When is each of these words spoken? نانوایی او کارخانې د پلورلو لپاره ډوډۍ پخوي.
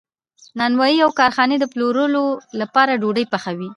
نانوایی 0.59 0.97
او 1.05 1.09
کارخانې 1.19 1.57
د 1.59 1.65
پلورلو 1.73 2.23
لپاره 2.61 2.99
ډوډۍ 3.01 3.25
پخوي. 3.33 3.69